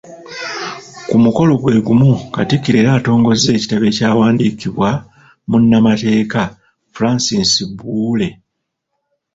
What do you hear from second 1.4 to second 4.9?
gwegumu Katikkiro era atongozza ekitabo ekyawandiikibwa